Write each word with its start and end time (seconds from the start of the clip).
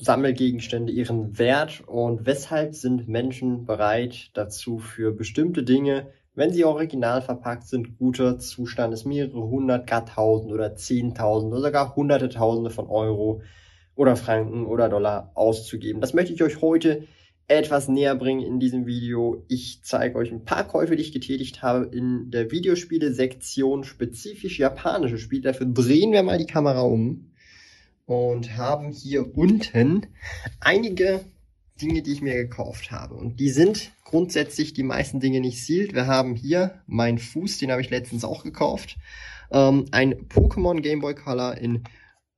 Sammelgegenstände 0.00 0.92
ihren 0.92 1.38
Wert 1.38 1.82
und 1.86 2.26
weshalb 2.26 2.74
sind 2.74 3.08
Menschen 3.08 3.64
bereit 3.64 4.30
dazu 4.34 4.78
für 4.78 5.12
bestimmte 5.12 5.62
Dinge, 5.62 6.08
wenn 6.34 6.52
sie 6.52 6.64
original 6.64 7.20
verpackt 7.20 7.66
sind, 7.66 7.98
guter 7.98 8.38
Zustand 8.38 8.94
ist, 8.94 9.04
mehrere 9.04 9.42
hundert, 9.42 9.88
gar 9.88 10.06
tausend 10.06 10.52
oder 10.52 10.76
zehntausend 10.76 11.52
oder 11.52 11.62
sogar 11.62 11.96
hunderte 11.96 12.28
Tausende 12.28 12.70
von 12.70 12.86
Euro 12.86 13.42
oder 13.96 14.14
Franken 14.14 14.64
oder 14.64 14.88
Dollar 14.88 15.32
auszugeben. 15.34 16.00
Das 16.00 16.14
möchte 16.14 16.32
ich 16.32 16.42
euch 16.42 16.62
heute 16.62 17.02
etwas 17.48 17.88
näher 17.88 18.14
bringen 18.14 18.42
in 18.42 18.60
diesem 18.60 18.86
Video. 18.86 19.44
Ich 19.48 19.80
zeige 19.82 20.16
euch 20.16 20.30
ein 20.30 20.44
paar 20.44 20.68
Käufe, 20.68 20.94
die 20.94 21.02
ich 21.02 21.12
getätigt 21.12 21.62
habe 21.62 21.86
in 21.86 22.30
der 22.30 22.52
Videospiele-Sektion, 22.52 23.82
spezifisch 23.82 24.58
japanische 24.58 25.18
Spiele. 25.18 25.42
Dafür 25.42 25.66
drehen 25.66 26.12
wir 26.12 26.22
mal 26.22 26.38
die 26.38 26.46
Kamera 26.46 26.82
um 26.82 27.27
und 28.08 28.56
haben 28.56 28.90
hier 28.90 29.36
unten 29.36 30.06
einige 30.60 31.26
Dinge, 31.82 32.00
die 32.00 32.14
ich 32.14 32.22
mir 32.22 32.34
gekauft 32.36 32.90
habe. 32.90 33.14
Und 33.14 33.38
die 33.38 33.50
sind 33.50 33.92
grundsätzlich 34.02 34.72
die 34.72 34.82
meisten 34.82 35.20
Dinge 35.20 35.40
nicht 35.40 35.62
sealed. 35.62 35.94
Wir 35.94 36.06
haben 36.06 36.34
hier 36.34 36.80
meinen 36.86 37.18
Fuß, 37.18 37.58
den 37.58 37.70
habe 37.70 37.82
ich 37.82 37.90
letztens 37.90 38.24
auch 38.24 38.44
gekauft. 38.44 38.96
Ähm, 39.52 39.84
ein 39.90 40.26
Pokémon 40.26 40.80
Game 40.80 41.00
Boy 41.00 41.14
Color 41.14 41.58
in 41.58 41.84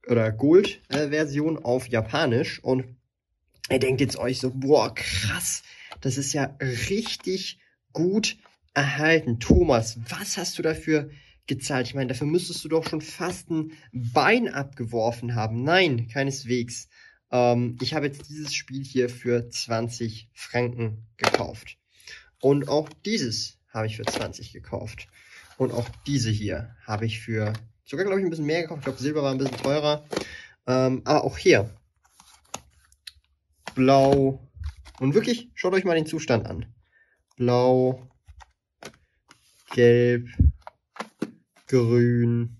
oder 0.09 0.33
Gold 0.33 0.81
äh, 0.89 1.11
Version 1.11 1.57
auf 1.57 1.87
Japanisch 1.87 2.59
und 2.65 2.97
ihr 3.71 3.79
denkt 3.79 4.01
jetzt 4.01 4.19
euch 4.19 4.41
so, 4.41 4.51
boah, 4.53 4.93
krass, 4.93 5.63
das 6.01 6.19
ist 6.19 6.33
ja 6.33 6.57
richtig 6.61 7.61
gut 7.93 8.39
erhalten. 8.75 9.39
Thomas, 9.39 10.01
was 10.09 10.37
hast 10.37 10.59
du 10.59 10.63
dafür 10.63 11.11
gezahlt. 11.51 11.89
Ich 11.89 11.95
meine, 11.95 12.07
dafür 12.07 12.27
müsstest 12.27 12.65
du 12.65 12.69
doch 12.69 12.89
schon 12.89 13.03
fast 13.03 13.51
ein 13.51 13.73
Bein 13.93 14.49
abgeworfen 14.49 15.35
haben. 15.35 15.63
Nein, 15.65 16.09
keineswegs. 16.09 16.89
Ähm, 17.31 17.77
ich 17.83 17.93
habe 17.93 18.07
jetzt 18.07 18.29
dieses 18.31 18.55
Spiel 18.55 18.85
hier 18.85 19.11
für 19.11 19.51
20 19.51 20.31
Franken 20.33 21.07
gekauft. 21.19 21.77
Und 22.41 22.69
auch 22.69 22.89
dieses 23.05 23.59
habe 23.69 23.87
ich 23.87 23.97
für 23.97 24.05
20 24.05 24.53
gekauft. 24.53 25.09
Und 25.59 25.73
auch 25.73 25.89
diese 26.07 26.31
hier 26.31 26.75
habe 26.87 27.05
ich 27.05 27.21
für 27.21 27.53
sogar, 27.85 28.07
glaube 28.07 28.21
ich, 28.21 28.27
ein 28.27 28.31
bisschen 28.31 28.47
mehr 28.47 28.63
gekauft. 28.63 28.79
Ich 28.81 28.85
glaube, 28.85 29.01
Silber 29.01 29.23
war 29.23 29.33
ein 29.33 29.39
bisschen 29.39 29.59
teurer. 29.59 30.07
Ähm, 30.67 31.03
aber 31.05 31.25
auch 31.25 31.37
hier. 31.37 31.75
Blau. 33.75 34.49
Und 35.01 35.15
wirklich, 35.15 35.51
schaut 35.55 35.75
euch 35.75 35.85
mal 35.85 35.97
den 35.97 36.07
Zustand 36.07 36.47
an. 36.47 36.67
Blau, 37.37 38.09
Gelb, 39.73 40.29
grün, 41.71 42.57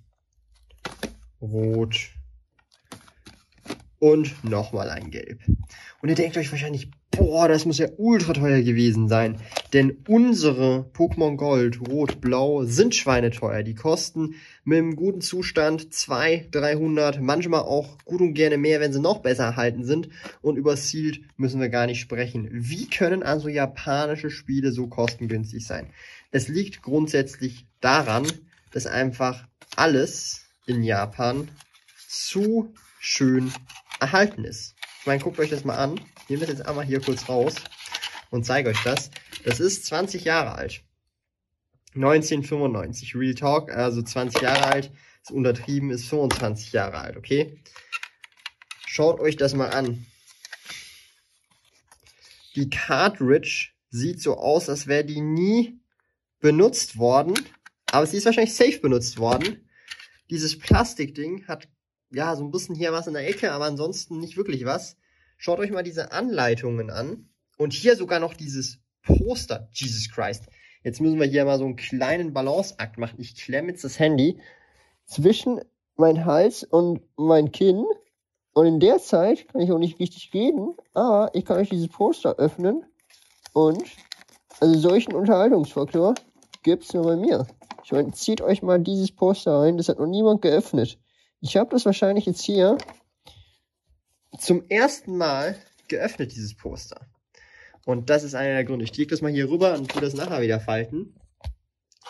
rot 1.43 1.97
und 3.99 4.45
nochmal 4.45 4.89
ein 4.89 5.11
Gelb. 5.11 5.41
Und 6.01 6.09
ihr 6.09 6.15
denkt 6.15 6.37
euch 6.37 6.53
wahrscheinlich, 6.53 6.93
boah, 7.11 7.49
das 7.49 7.67
muss 7.67 7.79
ja 7.79 7.89
ultra 7.97 8.35
teuer 8.35 8.63
gewesen 8.63 9.09
sein. 9.09 9.39
Denn 9.73 9.99
unsere 10.07 10.89
Pokémon 10.95 11.37
Gold, 11.37 11.81
Rot, 11.89 12.21
Blau 12.21 12.63
sind 12.65 12.95
schweineteuer. 12.95 13.65
Die 13.65 13.75
kosten 13.75 14.37
mit 14.63 14.79
einem 14.79 14.95
guten 14.95 15.21
Zustand 15.23 15.93
200, 15.93 16.55
300, 16.55 17.21
manchmal 17.21 17.63
auch 17.63 17.99
gut 18.05 18.21
und 18.21 18.35
gerne 18.35 18.59
mehr, 18.59 18.79
wenn 18.79 18.93
sie 18.93 19.01
noch 19.01 19.19
besser 19.19 19.45
erhalten 19.45 19.83
sind. 19.83 20.09
Und 20.41 20.57
über 20.57 20.77
Sealed 20.77 21.21
müssen 21.37 21.61
wir 21.61 21.69
gar 21.69 21.87
nicht 21.87 22.01
sprechen. 22.01 22.49
Wie 22.53 22.87
können 22.87 23.25
also 23.25 23.49
japanische 23.49 24.31
Spiele 24.31 24.71
so 24.71 24.87
kostengünstig 24.87 25.67
sein? 25.67 25.89
Es 26.31 26.47
liegt 26.47 26.81
grundsätzlich 26.81 27.67
daran, 27.81 28.27
dass 28.73 28.87
einfach 28.87 29.47
alles 29.77 30.47
in 30.67 30.83
Japan 30.83 31.51
zu 32.09 32.75
schön 32.99 33.53
erhalten 34.01 34.45
ist. 34.45 34.75
Ich 35.01 35.07
meine, 35.07 35.23
guckt 35.23 35.39
euch 35.39 35.51
das 35.51 35.65
mal 35.65 35.77
an. 35.77 36.01
Ich 36.23 36.29
nehme 36.29 36.41
das 36.41 36.51
jetzt 36.51 36.67
einmal 36.67 36.85
hier 36.85 37.01
kurz 37.01 37.29
raus 37.29 37.55
und 38.31 38.45
zeige 38.45 38.71
euch 38.71 38.83
das. 38.85 39.11
Das 39.45 39.61
ist 39.61 39.87
20 39.87 40.25
Jahre 40.25 40.53
alt. 40.53 40.83
1995. 41.95 43.15
Real 43.17 43.35
Talk, 43.35 43.73
also 43.73 44.03
20 44.03 44.43
Jahre 44.43 44.65
alt. 44.67 44.93
Ist 45.23 45.31
untertrieben, 45.31 45.91
ist 45.91 46.09
25 46.09 46.73
Jahre 46.73 46.99
alt, 46.99 47.17
okay? 47.17 47.61
Schaut 48.87 49.21
euch 49.21 49.37
das 49.37 49.55
mal 49.55 49.71
an. 49.71 50.07
Die 52.57 52.71
Cartridge 52.71 53.71
sieht 53.91 54.21
so 54.21 54.37
aus, 54.37 54.69
als 54.69 54.87
wäre 54.87 55.05
die 55.05 55.21
nie 55.21 55.81
benutzt 56.41 56.99
worden. 56.99 57.35
Aber 57.93 58.07
sie 58.07 58.17
ist 58.17 58.27
wahrscheinlich 58.27 58.55
safe 58.55 58.79
benutzt 58.81 59.19
worden. 59.19 59.69
Dieses 60.31 60.59
Plastikding 60.59 61.47
hat 61.49 61.69
ja 62.11 62.37
so 62.37 62.45
ein 62.45 62.51
bisschen 62.51 62.75
hier 62.75 62.93
was 62.93 63.07
in 63.07 63.15
der 63.15 63.29
Ecke, 63.29 63.53
aber 63.53 63.65
ansonsten 63.65 64.19
nicht 64.19 64.37
wirklich 64.37 64.65
was. 64.65 64.97
Schaut 65.39 65.59
euch 65.59 65.71
mal 65.71 65.83
diese 65.83 66.13
Anleitungen 66.13 66.91
an. 66.91 67.29
Und 67.57 67.73
hier 67.73 67.97
sogar 67.97 68.21
noch 68.21 68.35
dieses 68.35 68.79
Poster. 69.03 69.69
Jesus 69.73 70.11
Christ. 70.11 70.47
Jetzt 70.83 71.01
müssen 71.01 71.19
wir 71.19 71.27
hier 71.27 71.45
mal 71.45 71.59
so 71.59 71.65
einen 71.65 71.77
kleinen 71.77 72.33
Balanceakt 72.33 72.97
machen. 72.97 73.17
Ich 73.19 73.37
klemme 73.37 73.69
jetzt 73.69 73.85
das 73.85 73.99
Handy 73.99 74.41
zwischen 75.05 75.61
mein 75.97 76.25
Hals 76.25 76.65
und 76.65 77.03
mein 77.17 77.53
Kinn. 77.53 77.85
Und 78.53 78.67
in 78.67 78.81
der 78.81 78.99
Zeit 78.99 79.49
kann 79.49 79.61
ich 79.61 79.71
auch 79.71 79.79
nicht 79.79 79.99
richtig 79.99 80.31
reden, 80.33 80.75
aber 80.95 81.31
ich 81.35 81.45
kann 81.45 81.59
euch 81.59 81.69
dieses 81.69 81.89
Poster 81.89 82.37
öffnen. 82.37 82.85
Und 83.53 83.85
also 84.61 84.79
solchen 84.79 85.15
Unterhaltungsfaktor 85.15 86.15
gibt's 86.63 86.95
nur 86.95 87.05
bei 87.05 87.17
mir. 87.17 87.47
Ich 87.91 87.93
meine, 87.93 88.13
zieht 88.13 88.41
euch 88.41 88.63
mal 88.63 88.79
dieses 88.79 89.11
Poster 89.11 89.51
rein. 89.51 89.77
Das 89.77 89.89
hat 89.89 89.99
noch 89.99 90.07
niemand 90.07 90.43
geöffnet. 90.43 90.97
Ich 91.41 91.57
habe 91.57 91.71
das 91.71 91.85
wahrscheinlich 91.85 92.25
jetzt 92.25 92.41
hier 92.41 92.79
zum 94.39 94.65
ersten 94.69 95.17
Mal 95.17 95.57
geöffnet, 95.89 96.31
dieses 96.31 96.57
Poster. 96.57 97.01
Und 97.85 98.09
das 98.09 98.23
ist 98.23 98.37
einer 98.37 98.55
der 98.55 98.65
Gründe. 98.65 98.85
Ich 98.85 98.97
lege 98.97 99.11
das 99.11 99.23
mal 99.23 99.33
hier 99.33 99.51
rüber 99.51 99.75
und 99.75 99.91
tue 99.91 100.01
das 100.01 100.15
nachher 100.15 100.41
wieder 100.41 100.61
falten. 100.61 101.17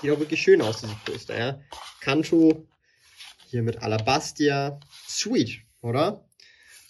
Sieht 0.03 0.11
auch 0.11 0.19
wirklich 0.19 0.43
schön 0.43 0.61
aus, 0.61 0.83
dieses 0.83 0.97
Poster, 1.03 1.39
ja. 1.39 1.61
Kanto, 2.03 2.67
hier 3.47 3.63
mit 3.63 3.83
Alabastia. 3.83 4.81
Sweet, 5.09 5.63
oder? 5.81 6.29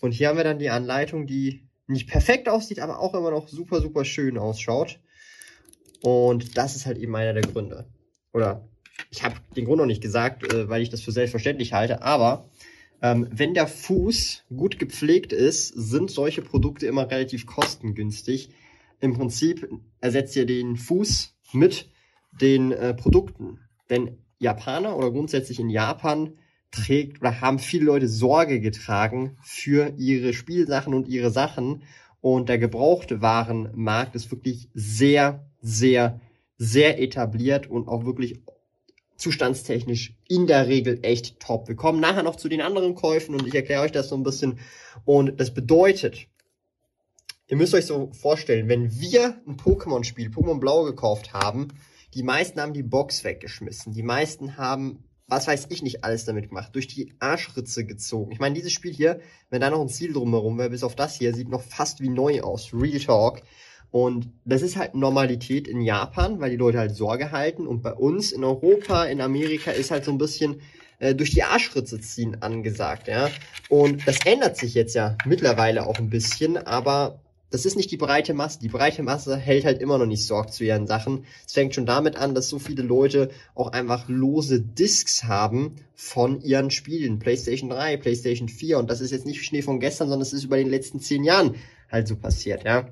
Und 0.00 0.10
hier 0.10 0.30
haben 0.30 0.36
wir 0.36 0.42
dann 0.42 0.58
die 0.58 0.70
Anleitung, 0.70 1.28
die 1.28 1.68
nicht 1.86 2.08
perfekt 2.08 2.48
aussieht, 2.48 2.80
aber 2.80 2.98
auch 2.98 3.14
immer 3.14 3.30
noch 3.30 3.46
super, 3.46 3.80
super 3.82 4.04
schön 4.04 4.36
ausschaut. 4.36 4.98
Und 6.02 6.58
das 6.58 6.74
ist 6.74 6.86
halt 6.86 6.98
eben 6.98 7.14
einer 7.14 7.34
der 7.34 7.42
Gründe. 7.42 7.86
Oder 8.32 8.66
ich 9.10 9.22
habe 9.22 9.36
den 9.56 9.64
Grund 9.64 9.78
noch 9.78 9.86
nicht 9.86 10.02
gesagt, 10.02 10.52
äh, 10.52 10.68
weil 10.68 10.82
ich 10.82 10.90
das 10.90 11.00
für 11.00 11.12
selbstverständlich 11.12 11.72
halte, 11.72 12.02
aber 12.02 12.48
ähm, 13.02 13.26
wenn 13.30 13.54
der 13.54 13.66
Fuß 13.66 14.44
gut 14.54 14.78
gepflegt 14.78 15.32
ist, 15.32 15.68
sind 15.68 16.10
solche 16.10 16.42
Produkte 16.42 16.86
immer 16.86 17.10
relativ 17.10 17.46
kostengünstig. 17.46 18.50
Im 19.00 19.14
Prinzip 19.14 19.68
ersetzt 20.00 20.36
ihr 20.36 20.44
den 20.44 20.76
Fuß 20.76 21.34
mit 21.52 21.88
den 22.32 22.72
äh, 22.72 22.94
Produkten. 22.94 23.58
Denn 23.88 24.18
Japaner 24.38 24.96
oder 24.96 25.10
grundsätzlich 25.10 25.60
in 25.60 25.70
Japan 25.70 26.34
trägt 26.70 27.20
oder 27.20 27.40
haben 27.40 27.58
viele 27.58 27.84
Leute 27.84 28.08
Sorge 28.08 28.60
getragen 28.60 29.36
für 29.42 29.94
ihre 29.96 30.32
Spielsachen 30.32 30.94
und 30.94 31.08
ihre 31.08 31.30
Sachen. 31.30 31.82
Und 32.20 32.50
der 32.50 32.58
gebrauchte 32.58 33.22
Warenmarkt 33.22 34.14
ist 34.14 34.30
wirklich 34.30 34.68
sehr, 34.74 35.48
sehr, 35.62 36.20
sehr 36.58 37.00
etabliert 37.00 37.68
und 37.68 37.88
auch 37.88 38.04
wirklich 38.04 38.42
zustandstechnisch 39.20 40.14
in 40.28 40.46
der 40.46 40.66
Regel 40.66 40.98
echt 41.02 41.40
top. 41.40 41.68
Wir 41.68 41.76
kommen 41.76 42.00
nachher 42.00 42.22
noch 42.22 42.36
zu 42.36 42.48
den 42.48 42.62
anderen 42.62 42.94
Käufen 42.94 43.34
und 43.34 43.46
ich 43.46 43.54
erkläre 43.54 43.82
euch 43.82 43.92
das 43.92 44.08
so 44.08 44.16
ein 44.16 44.22
bisschen. 44.22 44.58
Und 45.04 45.38
das 45.38 45.52
bedeutet, 45.52 46.26
ihr 47.46 47.56
müsst 47.56 47.74
euch 47.74 47.86
so 47.86 48.10
vorstellen, 48.12 48.68
wenn 48.68 48.98
wir 48.98 49.40
ein 49.46 49.56
Pokémon-Spiel, 49.56 50.28
Pokémon 50.28 50.58
Blau 50.58 50.84
gekauft 50.84 51.32
haben, 51.34 51.68
die 52.14 52.22
meisten 52.22 52.60
haben 52.60 52.72
die 52.72 52.82
Box 52.82 53.22
weggeschmissen. 53.22 53.92
Die 53.92 54.02
meisten 54.02 54.56
haben, 54.56 55.04
was 55.28 55.46
weiß 55.46 55.66
ich 55.68 55.82
nicht, 55.82 56.02
alles 56.02 56.24
damit 56.24 56.48
gemacht, 56.48 56.74
durch 56.74 56.88
die 56.88 57.14
Arschritze 57.20 57.84
gezogen. 57.84 58.32
Ich 58.32 58.40
meine, 58.40 58.54
dieses 58.54 58.72
Spiel 58.72 58.92
hier, 58.92 59.20
wenn 59.50 59.60
da 59.60 59.70
noch 59.70 59.80
ein 59.80 59.88
Ziel 59.88 60.12
drumherum 60.12 60.58
wäre, 60.58 60.70
bis 60.70 60.82
auf 60.82 60.96
das 60.96 61.16
hier, 61.16 61.34
sieht 61.34 61.50
noch 61.50 61.62
fast 61.62 62.00
wie 62.00 62.08
neu 62.08 62.40
aus. 62.40 62.72
Real 62.72 62.98
Talk. 62.98 63.42
Und 63.90 64.28
das 64.44 64.62
ist 64.62 64.76
halt 64.76 64.94
Normalität 64.94 65.66
in 65.66 65.80
Japan, 65.80 66.40
weil 66.40 66.50
die 66.50 66.56
Leute 66.56 66.78
halt 66.78 66.94
Sorge 66.94 67.32
halten. 67.32 67.66
Und 67.66 67.82
bei 67.82 67.92
uns 67.92 68.30
in 68.32 68.44
Europa, 68.44 69.04
in 69.04 69.20
Amerika 69.20 69.72
ist 69.72 69.90
halt 69.90 70.04
so 70.04 70.12
ein 70.12 70.18
bisschen 70.18 70.60
äh, 71.00 71.14
durch 71.14 71.30
die 71.32 71.42
Arschritze 71.42 72.00
ziehen 72.00 72.40
angesagt, 72.40 73.08
ja. 73.08 73.30
Und 73.68 74.06
das 74.06 74.18
ändert 74.24 74.56
sich 74.56 74.74
jetzt 74.74 74.94
ja 74.94 75.16
mittlerweile 75.26 75.86
auch 75.86 75.98
ein 75.98 76.10
bisschen, 76.10 76.56
aber 76.56 77.20
das 77.50 77.66
ist 77.66 77.76
nicht 77.76 77.90
die 77.90 77.96
breite 77.96 78.32
Masse. 78.32 78.60
Die 78.60 78.68
breite 78.68 79.02
Masse 79.02 79.36
hält 79.36 79.64
halt 79.64 79.80
immer 79.80 79.98
noch 79.98 80.06
nicht 80.06 80.24
Sorg 80.24 80.52
zu 80.52 80.62
ihren 80.62 80.86
Sachen. 80.86 81.24
Es 81.44 81.52
fängt 81.52 81.74
schon 81.74 81.86
damit 81.86 82.16
an, 82.16 82.34
dass 82.34 82.48
so 82.48 82.60
viele 82.60 82.82
Leute 82.82 83.30
auch 83.56 83.72
einfach 83.72 84.08
lose 84.08 84.60
Discs 84.60 85.24
haben 85.24 85.74
von 85.96 86.40
ihren 86.42 86.70
Spielen. 86.70 87.18
PlayStation 87.18 87.68
3, 87.68 87.96
PlayStation 87.96 88.48
4. 88.48 88.78
Und 88.78 88.88
das 88.88 89.00
ist 89.00 89.10
jetzt 89.10 89.26
nicht 89.26 89.44
Schnee 89.44 89.62
von 89.62 89.80
gestern, 89.80 90.08
sondern 90.08 90.22
es 90.22 90.32
ist 90.32 90.44
über 90.44 90.58
den 90.58 90.70
letzten 90.70 91.00
zehn 91.00 91.24
Jahren 91.24 91.56
halt 91.90 92.06
so 92.06 92.14
passiert, 92.14 92.64
ja. 92.64 92.88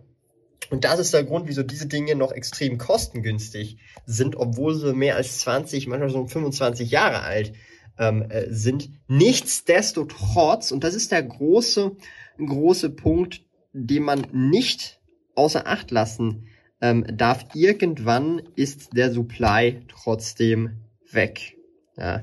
Und 0.71 0.85
das 0.85 0.99
ist 0.99 1.15
der 1.15 1.25
Grund, 1.25 1.49
wieso 1.49 1.63
diese 1.63 1.87
Dinge 1.87 2.15
noch 2.15 2.33
extrem 2.33 2.79
kostengünstig 2.79 3.79
sind, 4.05 4.37
obwohl 4.37 4.75
sie 4.75 4.93
mehr 4.93 5.17
als 5.17 5.39
20, 5.39 5.87
manchmal 5.87 6.11
so 6.11 6.27
25 6.27 6.91
Jahre 6.91 7.23
alt 7.23 7.55
ähm, 7.99 8.23
äh, 8.31 8.47
sind. 8.51 8.91
Nichtsdestotrotz, 9.09 10.71
und 10.71 10.85
das 10.85 10.95
ist 10.95 11.13
der 11.13 11.23
große, 11.23 11.97
große 12.39 12.91
Punkt, 12.91 13.43
den 13.73 14.03
man 14.03 14.27
nicht 14.33 15.01
außer 15.35 15.67
Acht 15.67 15.91
lassen 15.91 16.49
ähm, 16.81 17.05
darf, 17.11 17.47
irgendwann 17.55 18.43
ist 18.57 18.97
der 18.97 19.11
Supply 19.11 19.81
trotzdem 19.89 20.81
weg. 21.11 21.57
Ja. 21.97 22.23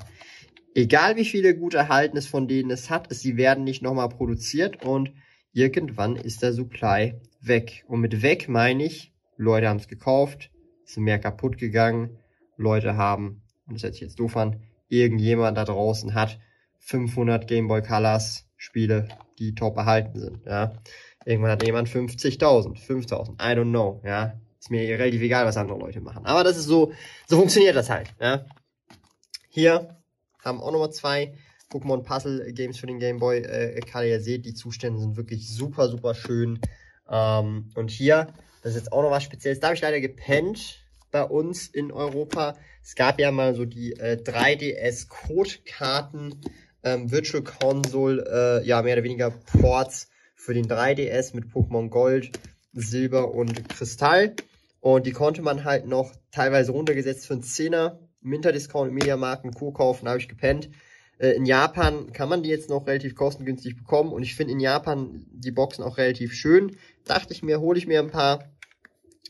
Egal 0.74 1.16
wie 1.16 1.26
viele 1.26 1.56
gut 1.56 1.74
erhalten 1.74 2.18
es 2.18 2.28
von 2.28 2.48
denen 2.48 2.70
es 2.70 2.90
hat, 2.90 3.08
sie 3.10 3.38
werden 3.38 3.64
nicht 3.64 3.82
nochmal 3.82 4.10
produziert 4.10 4.86
und 4.86 5.14
irgendwann 5.54 6.18
ist 6.18 6.42
der 6.42 6.54
Supply 6.54 7.16
weg. 7.48 7.84
Und 7.88 8.02
mit 8.02 8.22
weg 8.22 8.50
meine 8.50 8.84
ich, 8.84 9.14
Leute 9.38 9.68
haben 9.68 9.78
es 9.80 9.88
gekauft, 9.88 10.52
sind 10.86 11.04
mehr 11.04 11.20
kaputt 11.20 11.58
gegangen, 11.58 12.18
Leute 12.58 12.96
haben, 12.96 13.42
und 13.68 13.76
das 13.76 13.84
hört 13.84 13.94
sich 13.94 14.02
jetzt 14.02 14.20
doof 14.20 14.38
an, 14.38 14.62
irgendjemand 14.88 15.58
da 15.58 15.66
draußen 15.66 16.14
hat 16.14 16.40
500 16.80 17.48
Game 17.48 17.68
Boy 17.68 17.82
Colors 17.82 18.48
Spiele, 18.58 19.08
die 19.40 19.56
top 19.56 19.78
erhalten 19.78 20.20
sind, 20.20 20.46
ja. 20.46 20.74
Irgendwann 21.26 21.52
hat 21.52 21.66
jemand 21.66 21.90
50.000, 21.90 22.78
5.000, 22.78 23.34
I 23.42 23.58
don't 23.58 23.72
know, 23.72 24.02
ja. 24.06 24.40
Ist 24.60 24.72
mir 24.72 24.82
relativ 24.98 25.22
egal, 25.22 25.46
was 25.46 25.58
andere 25.58 25.78
Leute 25.78 26.02
machen. 26.02 26.26
Aber 26.26 26.44
das 26.44 26.58
ist 26.58 26.66
so, 26.66 26.94
so 27.28 27.38
funktioniert 27.38 27.76
das 27.76 27.90
halt, 27.90 28.14
ja. 28.20 28.46
Hier 29.50 29.98
haben 30.44 30.62
auch 30.62 30.72
nochmal 30.72 30.92
zwei 30.92 31.34
Pokémon 31.72 32.04
Puzzle 32.04 32.54
Games 32.54 32.78
für 32.78 32.88
den 32.88 33.00
Game 33.00 33.20
Boy 33.20 33.40
äh, 33.40 33.80
Color. 33.82 34.06
Ihr 34.06 34.22
seht, 34.22 34.46
die 34.46 34.54
Zustände 34.54 35.00
sind 35.00 35.18
wirklich 35.18 35.50
super, 35.54 35.90
super 35.90 36.14
schön. 36.14 36.60
Ähm, 37.10 37.72
und 37.76 37.92
hier, 37.92 38.34
das 38.62 38.72
ist 38.72 38.80
jetzt 38.80 38.92
auch 38.92 39.04
noch 39.04 39.12
was 39.12 39.24
Spezielles. 39.24 39.60
Da 39.60 39.68
habe 39.68 39.76
ich 39.76 39.82
leider 39.82 40.00
gepennt 40.00 40.80
bei 41.12 41.24
uns 41.24 41.68
in 41.68 41.92
Europa. 41.92 42.56
Es 42.84 42.96
gab 42.96 43.20
ja 43.20 43.32
mal 43.32 43.54
so 43.56 43.66
die 43.66 43.94
äh, 43.94 44.18
3DS-Code-Karten, 44.22 46.42
ähm, 46.84 47.12
Virtual 47.12 47.44
Console, 47.44 48.62
äh, 48.62 48.68
ja, 48.68 48.82
mehr 48.82 48.96
oder 48.96 49.04
weniger 49.04 49.30
Ports 49.32 50.10
für 50.36 50.54
den 50.54 50.68
3DS 50.68 51.36
mit 51.36 51.46
Pokémon 51.46 51.90
Gold, 51.90 52.32
Silber 52.74 53.34
und 53.34 53.70
Kristall. 53.70 54.36
Und 54.82 55.08
die 55.08 55.14
konnte 55.14 55.42
man 55.42 55.64
halt 55.64 55.88
noch 55.88 56.12
teilweise 56.32 56.72
runtergesetzt 56.72 57.26
für 57.26 57.34
einen 57.34 57.44
Zehner 57.44 58.00
im 58.22 58.34
Interdiscount, 58.34 58.92
Mediamarkt 58.92 59.46
und 59.46 59.56
Co. 59.56 59.72
kaufen, 59.72 60.08
habe 60.08 60.20
ich 60.20 60.28
gepennt. 60.28 60.70
Äh, 61.18 61.32
in 61.32 61.46
Japan 61.46 62.12
kann 62.12 62.30
man 62.30 62.44
die 62.44 62.50
jetzt 62.50 62.70
noch 62.70 62.86
relativ 62.86 63.16
kostengünstig 63.16 63.78
bekommen 63.78 64.12
und 64.12 64.24
ich 64.24 64.36
finde 64.36 64.54
in 64.54 64.60
Japan 64.60 65.26
die 65.32 65.52
Boxen 65.52 65.84
auch 65.84 65.98
relativ 65.98 66.34
schön. 66.34 66.78
Dachte 67.06 67.34
ich 67.34 67.44
mir, 67.44 67.60
hole 67.60 67.78
ich 67.78 67.88
mir 67.88 68.00
ein 68.00 68.10
paar 68.10 68.46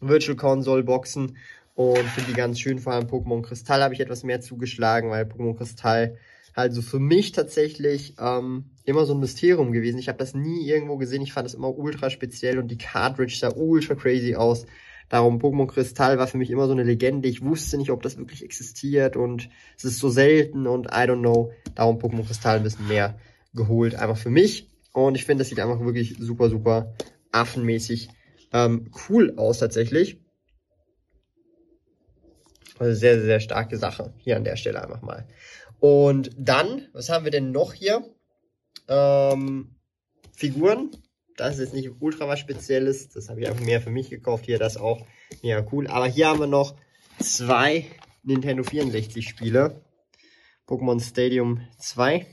Virtual 0.01 0.35
Console 0.35 0.83
Boxen 0.83 1.37
und 1.75 1.97
finde 1.97 2.31
die 2.31 2.37
ganz 2.37 2.59
schön. 2.59 2.79
Vor 2.79 2.93
allem 2.93 3.07
Pokémon 3.07 3.41
Kristall 3.41 3.83
habe 3.83 3.93
ich 3.93 3.99
etwas 3.99 4.23
mehr 4.23 4.41
zugeschlagen, 4.41 5.09
weil 5.09 5.25
Pokémon 5.25 5.57
Kristall 5.57 6.17
halt 6.55 6.73
so 6.73 6.81
für 6.81 6.99
mich 6.99 7.33
tatsächlich 7.33 8.15
ähm, 8.19 8.65
immer 8.85 9.05
so 9.05 9.13
ein 9.13 9.19
Mysterium 9.19 9.73
gewesen. 9.73 9.99
Ich 9.99 10.07
habe 10.07 10.17
das 10.17 10.33
nie 10.33 10.65
irgendwo 10.65 10.97
gesehen. 10.97 11.21
Ich 11.21 11.33
fand 11.33 11.45
das 11.45 11.53
immer 11.53 11.77
ultra 11.77 12.09
speziell 12.09 12.59
und 12.59 12.69
die 12.69 12.77
Cartridge 12.77 13.35
sah 13.39 13.51
ultra 13.53 13.95
crazy 13.95 14.35
aus. 14.35 14.65
Darum 15.09 15.39
Pokémon 15.39 15.67
Kristall 15.67 16.17
war 16.17 16.27
für 16.27 16.37
mich 16.37 16.49
immer 16.49 16.65
so 16.65 16.71
eine 16.71 16.83
Legende. 16.83 17.27
Ich 17.27 17.43
wusste 17.43 17.77
nicht, 17.77 17.91
ob 17.91 18.01
das 18.01 18.17
wirklich 18.17 18.43
existiert 18.43 19.17
und 19.17 19.49
es 19.77 19.83
ist 19.83 19.99
so 19.99 20.09
selten 20.09 20.65
und 20.65 20.87
I 20.87 21.05
don't 21.05 21.19
know. 21.19 21.51
Darum 21.75 21.97
Pokémon 21.97 22.25
Kristall 22.25 22.57
ein 22.57 22.63
bisschen 22.63 22.87
mehr 22.87 23.19
geholt, 23.53 23.95
einfach 23.95 24.17
für 24.17 24.29
mich. 24.29 24.69
Und 24.93 25.15
ich 25.15 25.25
finde, 25.25 25.41
das 25.41 25.49
sieht 25.49 25.59
einfach 25.59 25.81
wirklich 25.81 26.15
super, 26.19 26.49
super 26.49 26.93
affenmäßig 27.35 28.09
ähm, 28.53 28.91
cool 29.09 29.33
aus 29.37 29.59
tatsächlich. 29.59 30.19
Also 32.79 32.97
sehr, 32.97 33.21
sehr 33.21 33.39
starke 33.39 33.77
Sache 33.77 34.13
hier 34.17 34.35
an 34.35 34.43
der 34.43 34.55
Stelle 34.55 34.81
einfach 34.81 35.01
mal. 35.01 35.27
Und 35.79 36.31
dann, 36.37 36.87
was 36.93 37.09
haben 37.09 37.25
wir 37.25 37.31
denn 37.31 37.51
noch 37.51 37.73
hier? 37.73 38.03
Ähm, 38.87 39.75
Figuren. 40.33 40.91
Das 41.37 41.55
ist 41.55 41.59
jetzt 41.59 41.73
nicht 41.73 41.91
ultra 41.99 42.27
was 42.27 42.39
Spezielles. 42.39 43.09
Das 43.09 43.29
habe 43.29 43.41
ich 43.41 43.47
einfach 43.47 43.63
mehr 43.63 43.81
für 43.81 43.89
mich 43.89 44.09
gekauft. 44.09 44.45
Hier 44.45 44.57
das 44.57 44.77
auch 44.77 45.05
mega 45.43 45.65
cool. 45.71 45.87
Aber 45.87 46.07
hier 46.07 46.27
haben 46.27 46.39
wir 46.39 46.47
noch 46.47 46.75
zwei 47.19 47.85
Nintendo 48.23 48.63
64 48.63 49.27
Spiele. 49.27 49.81
Pokémon 50.67 51.01
Stadium 51.01 51.61
2 51.77 52.25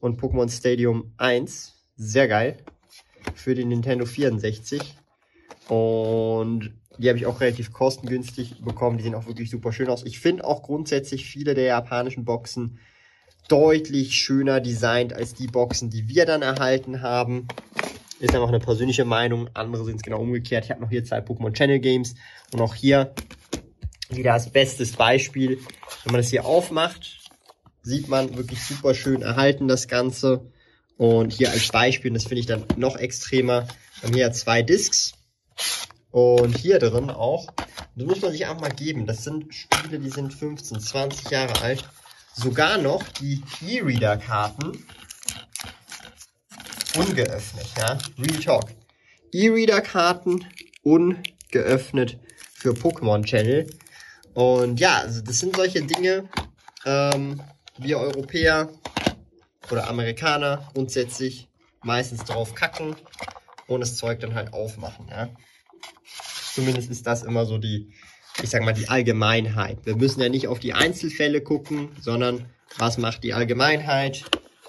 und 0.00 0.20
Pokémon 0.20 0.50
Stadium 0.50 1.14
1. 1.16 1.74
Sehr 1.96 2.28
geil. 2.28 2.58
Für 3.38 3.54
den 3.54 3.68
Nintendo 3.68 4.04
64. 4.04 4.82
Und 5.68 6.72
die 6.98 7.08
habe 7.08 7.18
ich 7.18 7.26
auch 7.26 7.40
relativ 7.40 7.72
kostengünstig 7.72 8.62
bekommen. 8.62 8.98
Die 8.98 9.04
sehen 9.04 9.14
auch 9.14 9.26
wirklich 9.26 9.50
super 9.50 9.72
schön 9.72 9.88
aus. 9.88 10.04
Ich 10.04 10.18
finde 10.18 10.44
auch 10.44 10.62
grundsätzlich 10.62 11.24
viele 11.24 11.54
der 11.54 11.64
japanischen 11.64 12.24
Boxen 12.24 12.78
deutlich 13.48 14.14
schöner 14.14 14.60
designt 14.60 15.14
als 15.14 15.34
die 15.34 15.46
Boxen, 15.46 15.88
die 15.88 16.08
wir 16.08 16.26
dann 16.26 16.42
erhalten 16.42 17.00
haben. 17.00 17.46
Ist 18.20 18.34
einfach 18.34 18.48
eine 18.48 18.58
persönliche 18.58 19.04
Meinung. 19.04 19.48
Andere 19.54 19.84
sind 19.84 19.96
es 19.96 20.02
genau 20.02 20.20
umgekehrt. 20.20 20.64
Ich 20.64 20.70
habe 20.72 20.80
noch 20.80 20.90
hier 20.90 21.04
zwei 21.04 21.20
Pokémon 21.20 21.52
Channel 21.52 21.78
Games. 21.78 22.16
Und 22.52 22.60
auch 22.60 22.74
hier 22.74 23.14
wieder 24.10 24.32
das 24.32 24.50
bestes 24.50 24.92
Beispiel. 24.92 25.58
Wenn 26.04 26.12
man 26.12 26.20
das 26.20 26.30
hier 26.30 26.44
aufmacht, 26.44 27.20
sieht 27.82 28.08
man 28.08 28.36
wirklich 28.36 28.62
super 28.62 28.94
schön 28.94 29.22
erhalten 29.22 29.68
das 29.68 29.86
Ganze. 29.86 30.50
Und 30.98 31.32
hier 31.32 31.50
als 31.50 31.68
Beispiel, 31.68 32.12
das 32.12 32.24
finde 32.24 32.40
ich 32.40 32.46
dann 32.46 32.64
noch 32.76 32.96
extremer, 32.96 33.66
haben 34.02 34.14
hier 34.14 34.32
zwei 34.32 34.62
Discs. 34.62 35.12
Und 36.10 36.56
hier 36.56 36.78
drin 36.78 37.10
auch, 37.10 37.48
das 37.94 38.06
muss 38.06 38.20
man 38.20 38.32
sich 38.32 38.46
einfach 38.46 38.60
mal 38.60 38.72
geben, 38.72 39.06
das 39.06 39.24
sind 39.24 39.54
Spiele, 39.54 40.00
die 40.00 40.10
sind 40.10 40.34
15, 40.34 40.80
20 40.80 41.30
Jahre 41.30 41.60
alt. 41.62 41.84
Sogar 42.34 42.78
noch 42.78 43.02
die 43.20 43.42
E-Reader-Karten 43.66 44.84
ungeöffnet, 46.96 47.66
ja, 47.76 47.98
Real 48.18 48.40
Talk. 48.42 48.70
E-Reader-Karten 49.32 50.46
ungeöffnet 50.82 52.18
für 52.54 52.70
Pokémon 52.70 53.24
Channel. 53.24 53.68
Und 54.34 54.80
ja, 54.80 54.98
also 54.98 55.20
das 55.20 55.38
sind 55.38 55.54
solche 55.54 55.82
Dinge, 55.82 56.28
ähm, 56.84 57.40
wir 57.78 57.98
Europäer 57.98 58.68
oder 59.72 59.88
Amerikaner 59.88 60.68
grundsätzlich 60.72 61.48
meistens 61.82 62.24
drauf 62.24 62.54
kacken 62.54 62.96
und 63.66 63.80
das 63.80 63.96
Zeug 63.96 64.20
dann 64.20 64.34
halt 64.34 64.52
aufmachen, 64.52 65.06
ja. 65.10 65.28
Zumindest 66.54 66.90
ist 66.90 67.06
das 67.06 67.22
immer 67.22 67.46
so 67.46 67.58
die, 67.58 67.92
ich 68.42 68.50
sag 68.50 68.64
mal, 68.64 68.72
die 68.72 68.88
Allgemeinheit. 68.88 69.86
Wir 69.86 69.94
müssen 69.96 70.20
ja 70.20 70.28
nicht 70.28 70.48
auf 70.48 70.58
die 70.58 70.72
Einzelfälle 70.72 71.40
gucken, 71.40 71.90
sondern 72.00 72.46
was 72.78 72.98
macht 72.98 73.22
die 73.22 73.32
Allgemeinheit? 73.32 74.24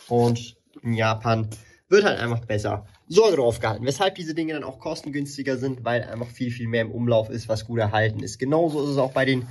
Und 0.07 0.57
in 0.83 0.93
Japan 0.93 1.49
wird 1.87 2.03
halt 2.03 2.19
einfach 2.19 2.45
besser 2.45 2.85
Sorge 3.07 3.37
drauf 3.37 3.59
gehalten. 3.59 3.85
Weshalb 3.85 4.15
diese 4.15 4.35
Dinge 4.35 4.53
dann 4.53 4.63
auch 4.63 4.79
kostengünstiger 4.79 5.57
sind, 5.57 5.83
weil 5.83 6.03
einfach 6.03 6.27
viel, 6.27 6.51
viel 6.51 6.67
mehr 6.67 6.83
im 6.83 6.91
Umlauf 6.91 7.29
ist, 7.29 7.49
was 7.49 7.65
gut 7.65 7.79
erhalten 7.79 8.21
ist. 8.21 8.37
Genauso 8.37 8.83
ist 8.83 8.91
es 8.91 8.97
auch 8.97 9.11
bei 9.11 9.25
den 9.25 9.47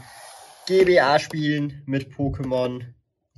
GBA-Spielen 0.67 1.83
mit 1.87 2.13
Pokémon 2.13 2.83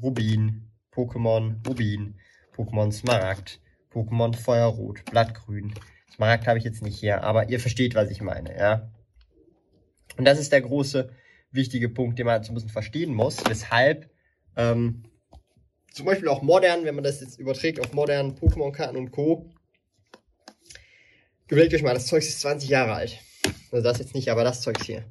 Rubin, 0.02 0.70
Pokémon 0.92 1.56
Rubin, 1.66 2.14
Pokémon 2.56 2.92
Smaragd, 2.92 3.61
Pokémon 3.92 4.35
Feuerrot, 4.35 5.04
Blattgrün, 5.06 5.75
Smaragd 6.12 6.47
habe 6.47 6.59
ich 6.59 6.64
jetzt 6.64 6.82
nicht 6.82 6.99
hier, 6.99 7.23
aber 7.23 7.49
ihr 7.49 7.61
versteht, 7.61 7.94
was 7.94 8.11
ich 8.11 8.20
meine, 8.20 8.56
ja. 8.56 8.90
Und 10.16 10.25
das 10.25 10.38
ist 10.38 10.52
der 10.52 10.61
große, 10.61 11.11
wichtige 11.52 11.88
Punkt, 11.88 12.18
den 12.18 12.26
man 12.26 12.35
halt 12.35 12.44
so 12.44 12.52
ein 12.52 12.54
bisschen 12.54 12.70
verstehen 12.70 13.14
muss, 13.14 13.38
weshalb 13.49 14.11
ähm, 14.56 15.04
zum 15.92 16.06
Beispiel 16.06 16.28
auch 16.28 16.42
modern, 16.42 16.85
wenn 16.85 16.94
man 16.94 17.04
das 17.04 17.20
jetzt 17.20 17.38
überträgt 17.38 17.80
auf 17.80 17.92
modernen 17.92 18.37
Pokémon-Karten 18.37 18.97
und 18.97 19.11
Co. 19.11 19.50
Überlegt 21.49 21.75
euch 21.75 21.82
mal, 21.82 21.94
das 21.94 22.06
Zeug 22.06 22.23
ist 22.23 22.40
20 22.40 22.68
Jahre 22.68 22.94
alt. 22.94 23.18
Also 23.73 23.82
das 23.82 23.99
jetzt 23.99 24.14
nicht, 24.14 24.30
aber 24.30 24.44
das 24.44 24.61
Zeug 24.61 24.82
hier. 24.85 25.04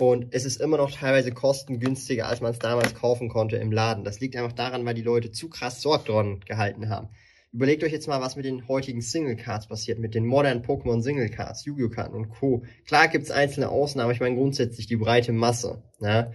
Und 0.00 0.28
es 0.30 0.44
ist 0.44 0.60
immer 0.60 0.76
noch 0.76 0.92
teilweise 0.92 1.32
kostengünstiger, 1.32 2.28
als 2.28 2.40
man 2.40 2.52
es 2.52 2.60
damals 2.60 2.94
kaufen 2.94 3.28
konnte 3.28 3.56
im 3.56 3.72
Laden. 3.72 4.04
Das 4.04 4.20
liegt 4.20 4.36
einfach 4.36 4.52
daran, 4.52 4.86
weil 4.86 4.94
die 4.94 5.02
Leute 5.02 5.32
zu 5.32 5.48
krass 5.48 5.82
Sorg 5.82 6.04
dran 6.04 6.40
gehalten 6.46 6.88
haben. 6.88 7.08
Überlegt 7.52 7.82
euch 7.82 7.92
jetzt 7.92 8.06
mal, 8.06 8.20
was 8.20 8.36
mit 8.36 8.44
den 8.44 8.68
heutigen 8.68 9.00
Single 9.00 9.34
Cards 9.34 9.66
passiert, 9.66 9.98
mit 9.98 10.14
den 10.14 10.24
modernen 10.24 10.62
Pokémon 10.62 11.02
Single 11.02 11.30
Cards, 11.30 11.64
Yu-Gi-Oh! 11.64 11.88
Karten 11.88 12.14
und 12.14 12.28
Co. 12.28 12.62
Klar 12.86 13.08
gibt's 13.08 13.30
einzelne 13.30 13.70
Ausnahmen, 13.70 14.12
ich 14.12 14.20
meine 14.20 14.36
grundsätzlich 14.36 14.86
die 14.86 14.96
breite 14.96 15.32
Masse. 15.32 15.82
Ja? 16.00 16.30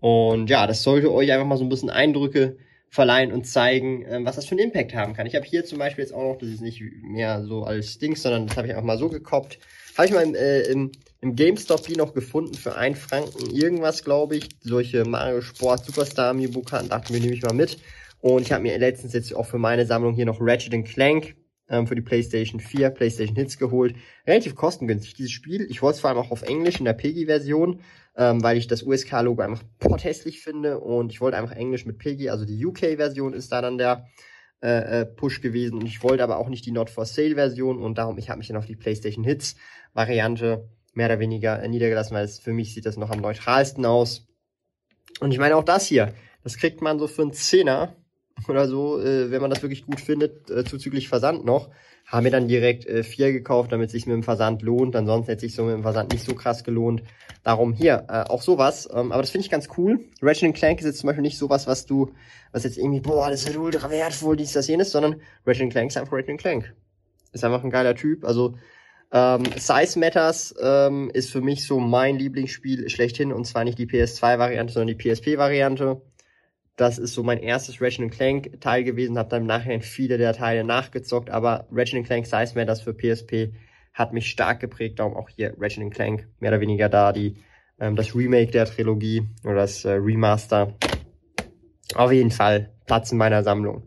Und 0.00 0.48
ja, 0.48 0.66
das 0.66 0.82
sollte 0.82 1.12
euch 1.12 1.32
einfach 1.32 1.46
mal 1.46 1.58
so 1.58 1.64
ein 1.64 1.68
bisschen 1.68 1.90
Eindrücke 1.90 2.56
verleihen 2.88 3.32
und 3.32 3.46
zeigen, 3.46 4.04
ähm, 4.08 4.24
was 4.24 4.36
das 4.36 4.46
für 4.46 4.52
einen 4.52 4.66
Impact 4.66 4.94
haben 4.94 5.14
kann. 5.14 5.26
Ich 5.26 5.34
habe 5.34 5.44
hier 5.44 5.64
zum 5.64 5.78
Beispiel 5.78 6.04
jetzt 6.04 6.14
auch 6.14 6.32
noch, 6.32 6.38
das 6.38 6.48
ist 6.48 6.60
nicht 6.60 6.82
mehr 7.02 7.44
so 7.44 7.64
als 7.64 7.98
Dings, 7.98 8.22
sondern 8.22 8.46
das 8.46 8.56
habe 8.56 8.68
ich 8.68 8.72
einfach 8.72 8.86
mal 8.86 8.98
so 8.98 9.08
gekoppt. 9.08 9.58
Habe 9.96 10.06
ich 10.06 10.14
mal 10.14 10.22
im, 10.22 10.34
äh, 10.34 10.62
im, 10.62 10.90
im 11.20 11.36
GameStop 11.36 11.86
die 11.86 11.96
noch 11.96 12.14
gefunden 12.14 12.54
für 12.54 12.76
ein 12.76 12.94
Franken 12.94 13.50
irgendwas, 13.50 14.04
glaube 14.04 14.36
ich. 14.36 14.48
Solche 14.60 15.04
Mario 15.04 15.42
Sport 15.42 15.84
Superstar 15.84 16.30
Amiibo 16.30 16.62
Karten, 16.62 16.88
dachte 16.88 17.12
mir, 17.12 17.20
nehme 17.20 17.34
ich 17.34 17.42
mal 17.42 17.52
mit. 17.52 17.78
Und 18.20 18.42
ich 18.42 18.52
habe 18.52 18.62
mir 18.62 18.78
letztens 18.78 19.12
jetzt 19.12 19.34
auch 19.34 19.46
für 19.46 19.58
meine 19.58 19.84
Sammlung 19.84 20.14
hier 20.14 20.24
noch 20.24 20.38
Ratchet 20.40 20.84
Clank 20.86 21.34
ähm, 21.68 21.86
für 21.86 21.94
die 21.94 22.02
PlayStation 22.02 22.60
4, 22.60 22.90
PlayStation 22.90 23.36
Hits 23.36 23.58
geholt. 23.58 23.94
Relativ 24.26 24.54
kostengünstig, 24.54 25.14
dieses 25.14 25.32
Spiel. 25.32 25.66
Ich 25.68 25.82
wollte 25.82 25.96
es 25.96 26.00
vor 26.00 26.10
allem 26.10 26.18
auch 26.20 26.30
auf 26.30 26.42
Englisch 26.42 26.78
in 26.78 26.86
der 26.86 26.94
PEGI-Version, 26.94 27.80
ähm, 28.16 28.42
weil 28.42 28.56
ich 28.56 28.68
das 28.68 28.82
USK-Logo 28.82 29.42
einfach 29.42 29.62
potthässlich 29.78 30.40
finde 30.40 30.78
und 30.78 31.12
ich 31.12 31.20
wollte 31.20 31.36
einfach 31.36 31.56
Englisch 31.56 31.84
mit 31.84 31.98
PEGI, 31.98 32.30
also 32.30 32.44
die 32.44 32.64
UK-Version 32.64 33.34
ist 33.34 33.52
da 33.52 33.60
dann 33.60 33.78
der 33.78 34.06
äh, 34.62 35.00
äh, 35.00 35.06
Push 35.06 35.40
gewesen 35.40 35.78
und 35.78 35.86
ich 35.86 36.02
wollte 36.02 36.22
aber 36.22 36.38
auch 36.38 36.48
nicht 36.48 36.64
die 36.66 36.72
Not 36.72 36.90
for 36.90 37.04
Sale 37.04 37.34
Version 37.34 37.82
und 37.82 37.98
darum 37.98 38.18
ich 38.18 38.30
habe 38.30 38.38
mich 38.38 38.48
dann 38.48 38.56
auf 38.56 38.66
die 38.66 38.76
PlayStation 38.76 39.24
Hits 39.24 39.56
Variante 39.92 40.68
mehr 40.94 41.06
oder 41.06 41.18
weniger 41.18 41.62
äh, 41.62 41.68
niedergelassen, 41.68 42.14
weil 42.14 42.24
es 42.24 42.38
für 42.38 42.52
mich 42.52 42.74
sieht 42.74 42.86
das 42.86 42.96
noch 42.96 43.10
am 43.10 43.20
neutralsten 43.20 43.84
aus. 43.84 44.26
Und 45.20 45.32
ich 45.32 45.38
meine 45.38 45.56
auch 45.56 45.64
das 45.64 45.86
hier, 45.86 46.14
das 46.42 46.56
kriegt 46.56 46.80
man 46.80 46.98
so 46.98 47.06
für 47.06 47.22
einen 47.22 47.32
Zehner 47.32 47.94
oder 48.48 48.68
so, 48.68 49.00
äh, 49.00 49.30
wenn 49.30 49.40
man 49.40 49.50
das 49.50 49.62
wirklich 49.62 49.86
gut 49.86 50.00
findet, 50.00 50.50
äh, 50.50 50.64
zuzüglich 50.64 51.08
Versand 51.08 51.44
noch. 51.44 51.70
Haben 52.06 52.24
mir 52.24 52.30
dann 52.30 52.48
direkt 52.48 52.86
äh, 52.86 53.04
vier 53.04 53.32
gekauft, 53.32 53.72
damit 53.72 53.86
es 53.86 53.92
sich 53.92 54.06
mit 54.06 54.14
dem 54.14 54.22
Versand 54.22 54.62
lohnt. 54.62 54.96
Ansonsten 54.96 55.30
hätte 55.30 55.40
sich 55.40 55.54
so 55.54 55.64
mit 55.64 55.74
dem 55.74 55.82
Versand 55.82 56.12
nicht 56.12 56.24
so 56.24 56.34
krass 56.34 56.64
gelohnt. 56.64 57.02
Darum 57.44 57.72
hier, 57.72 58.06
äh, 58.08 58.22
auch 58.28 58.42
sowas. 58.42 58.88
Ähm, 58.92 59.12
aber 59.12 59.22
das 59.22 59.30
finde 59.30 59.44
ich 59.44 59.50
ganz 59.50 59.68
cool. 59.76 60.00
Ratchet 60.20 60.54
Clank 60.54 60.80
ist 60.80 60.86
jetzt 60.86 60.98
zum 60.98 61.06
Beispiel 61.06 61.22
nicht 61.22 61.38
sowas, 61.38 61.66
was 61.66 61.86
du, 61.86 62.12
was 62.50 62.64
jetzt 62.64 62.76
irgendwie, 62.76 63.00
boah, 63.00 63.30
das 63.30 63.44
ist 63.44 63.56
ultra 63.56 63.90
wertvoll, 63.90 64.36
dies, 64.36 64.52
das, 64.52 64.68
jenes, 64.68 64.90
sondern 64.90 65.20
Ratchet 65.46 65.70
Clank 65.70 65.90
ist 65.90 65.96
einfach 65.96 66.12
Ratchet 66.12 66.38
Clank. 66.38 66.74
Ist 67.32 67.44
einfach 67.44 67.64
ein 67.64 67.70
geiler 67.70 67.94
Typ. 67.94 68.24
Also 68.24 68.54
ähm, 69.12 69.44
Size 69.56 69.98
Matters 69.98 70.54
ähm, 70.60 71.10
ist 71.12 71.30
für 71.30 71.42
mich 71.42 71.66
so 71.66 71.78
mein 71.78 72.18
Lieblingsspiel 72.18 72.88
schlechthin 72.88 73.32
und 73.32 73.46
zwar 73.46 73.64
nicht 73.64 73.78
die 73.78 73.86
PS2-Variante, 73.86 74.72
sondern 74.72 74.96
die 74.96 75.02
PSP-Variante. 75.02 76.00
Das 76.76 76.98
ist 76.98 77.14
so 77.14 77.22
mein 77.22 77.38
erstes 77.38 77.80
Ratchet 77.80 78.10
Clank 78.10 78.60
Teil 78.60 78.84
gewesen, 78.84 79.18
habe 79.18 79.28
dann 79.28 79.42
im 79.42 79.46
Nachhinein 79.46 79.82
viele 79.82 80.16
der 80.16 80.32
Teile 80.32 80.64
nachgezockt, 80.64 81.30
aber 81.30 81.66
Ratchet 81.70 82.06
Clank 82.06 82.26
Size 82.26 82.52
Matters 82.54 82.80
für 82.80 82.94
PSP 82.94 83.52
hat 83.92 84.12
mich 84.14 84.30
stark 84.30 84.60
geprägt, 84.60 84.98
darum 84.98 85.14
auch 85.14 85.28
hier 85.28 85.54
Ratchet 85.58 85.92
Clank 85.92 86.28
mehr 86.40 86.50
oder 86.50 86.60
weniger 86.60 86.88
da 86.88 87.12
die 87.12 87.36
ähm, 87.78 87.96
das 87.96 88.14
Remake 88.14 88.52
der 88.52 88.64
Trilogie 88.64 89.28
oder 89.44 89.56
das 89.56 89.84
äh, 89.84 89.92
Remaster. 89.92 90.74
Auf 91.94 92.12
jeden 92.12 92.30
Fall 92.30 92.72
Platz 92.86 93.12
in 93.12 93.18
meiner 93.18 93.42
Sammlung. 93.42 93.86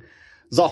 So, 0.49 0.69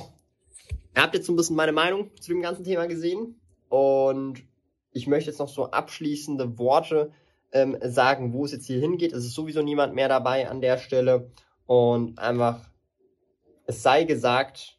ihr 0.96 1.01
habt 1.01 1.15
jetzt 1.15 1.25
so 1.25 1.34
ein 1.34 1.36
bisschen 1.36 1.55
meine 1.55 1.72
Meinung 1.72 2.12
zu 2.20 2.32
dem 2.32 2.41
ganzen 2.41 2.63
Thema 2.63 2.86
gesehen 2.86 3.39
und 3.70 4.43
ich 4.91 5.08
möchte 5.08 5.32
jetzt 5.32 5.39
noch 5.39 5.50
so 5.50 5.72
abschließende 5.72 6.60
Worte 6.60 7.12
ähm, 7.51 7.77
sagen, 7.82 8.34
wo 8.34 8.46
es 8.46 8.51
jetzt 8.51 8.67
hier 8.67 8.79
hingeht. 8.79 9.13
Es 9.13 9.25
ist 9.25 9.34
sowieso 9.34 9.63
niemand 9.63 9.96
mehr 9.96 10.10
dabei 10.10 10.50
an 10.50 10.62
der 10.62 10.77
Stelle 10.77 11.32
und 11.65 12.20
einfach, 12.20 12.70
es 13.65 13.82
sei 13.84 14.03
gesagt, 14.03 14.77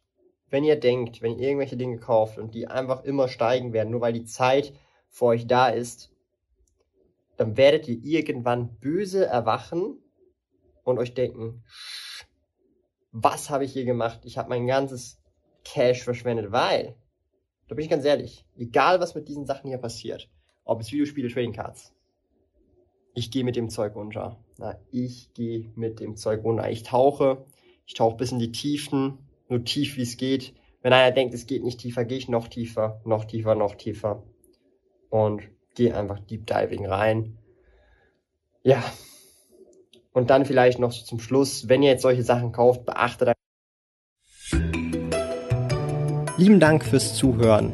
wenn 0.49 0.63
ihr 0.63 0.79
denkt, 0.79 1.21
wenn 1.21 1.37
ihr 1.37 1.47
irgendwelche 1.47 1.77
Dinge 1.77 1.97
kauft 1.97 2.37
und 2.37 2.53
die 2.53 2.67
einfach 2.67 3.03
immer 3.03 3.27
steigen 3.27 3.73
werden, 3.73 3.91
nur 3.91 4.01
weil 4.01 4.13
die 4.13 4.25
Zeit 4.25 4.73
für 5.09 5.25
euch 5.25 5.47
da 5.47 5.69
ist, 5.69 6.11
dann 7.37 7.57
werdet 7.57 7.87
ihr 7.87 8.03
irgendwann 8.03 8.77
böse 8.79 9.25
erwachen 9.25 9.97
und 10.83 10.99
euch 10.99 11.13
denken, 11.13 11.63
was 13.11 13.49
habe 13.49 13.65
ich 13.65 13.73
hier 13.73 13.85
gemacht? 13.85 14.21
Ich 14.25 14.37
habe 14.37 14.49
mein 14.49 14.67
ganzes 14.67 15.21
Cash 15.63 16.03
verschwendet, 16.03 16.51
weil, 16.51 16.95
da 17.67 17.75
bin 17.75 17.83
ich 17.83 17.89
ganz 17.89 18.05
ehrlich, 18.05 18.45
egal 18.55 18.99
was 18.99 19.15
mit 19.15 19.27
diesen 19.27 19.45
Sachen 19.45 19.69
hier 19.69 19.77
passiert, 19.77 20.29
ob 20.63 20.81
es 20.81 20.91
Videospiele, 20.91 21.29
Trading 21.29 21.53
Cards, 21.53 21.94
ich 23.15 23.31
gehe 23.31 23.43
mit 23.43 23.55
dem 23.55 23.69
Zeug 23.69 23.95
runter. 23.95 24.37
Na, 24.57 24.77
ich 24.91 25.33
gehe 25.33 25.71
mit 25.75 25.99
dem 25.99 26.17
Zeug 26.17 26.43
runter. 26.43 26.69
Ich 26.69 26.83
tauche, 26.83 27.45
ich 27.85 27.93
tauche 27.95 28.17
bis 28.17 28.31
in 28.31 28.39
die 28.39 28.51
Tiefen, 28.51 29.17
so 29.49 29.57
tief 29.57 29.97
wie 29.97 30.03
es 30.03 30.17
geht. 30.17 30.53
Wenn 30.81 30.93
einer 30.93 31.11
denkt, 31.11 31.33
es 31.33 31.47
geht 31.47 31.63
nicht 31.63 31.79
tiefer, 31.79 32.05
gehe 32.05 32.17
ich 32.17 32.29
noch 32.29 32.47
tiefer, 32.47 33.01
noch 33.05 33.25
tiefer, 33.25 33.55
noch 33.55 33.75
tiefer. 33.75 34.23
Und 35.09 35.43
gehe 35.75 35.95
einfach 35.95 36.19
Deep 36.19 36.45
Diving 36.45 36.85
rein. 36.85 37.37
Ja. 38.63 38.83
Und 40.11 40.29
dann 40.29 40.45
vielleicht 40.45 40.79
noch 40.79 40.91
zum 40.91 41.19
Schluss, 41.19 41.67
wenn 41.69 41.83
ihr 41.83 41.91
jetzt 41.91 42.01
solche 42.01 42.23
Sachen 42.23 42.51
kauft, 42.51 42.85
beachtet. 42.85 43.33
Lieben 46.37 46.59
Dank 46.59 46.83
fürs 46.83 47.15
Zuhören. 47.15 47.73